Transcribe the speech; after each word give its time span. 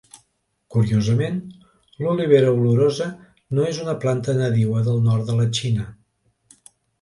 Curiosament, 0.75 1.35
l'olivera 2.05 2.53
olorosa 2.61 3.07
no 3.59 3.67
és 3.73 3.83
una 3.85 3.95
planta 4.07 4.35
nadiua 4.41 4.83
del 4.89 4.99
nord 5.11 5.29
de 5.31 5.37
la 5.43 5.47
Xina. 5.61 5.87